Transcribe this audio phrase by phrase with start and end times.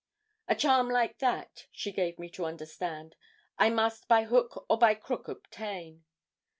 [0.47, 3.15] A charm like that, she gave me to understand,
[3.59, 6.05] I must by hook or by crook obtain.